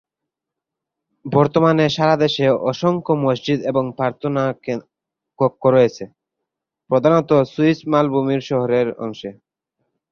[1.25, 4.43] বর্তমানে সারা দেশে অসংখ্য মসজিদ এবং প্রার্থনা
[5.39, 6.03] কক্ষ রয়েছে,
[6.89, 9.29] প্রধানত সুইস মালভূমির শহুরে অংশে।